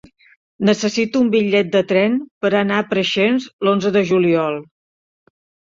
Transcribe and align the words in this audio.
Necessito 0.69 1.21
un 1.25 1.29
bitllet 1.35 1.69
de 1.77 1.83
tren 1.93 2.17
per 2.47 2.51
anar 2.63 2.81
a 2.81 2.87
Preixens 2.95 3.47
l'onze 3.69 3.95
de 3.99 4.07
juliol. 4.15 4.63